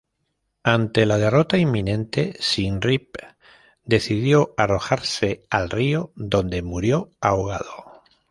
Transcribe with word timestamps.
Ante 0.63 1.05
la 1.05 1.19
derrota 1.19 1.59
inminente, 1.59 2.33
Sin 2.39 2.81
Rip 2.81 3.17
decidió 3.83 4.55
arrojarse 4.57 5.43
al 5.51 5.69
río 5.69 6.11
donde 6.15 6.63
murió 6.63 7.11
ahogado. 7.21 8.01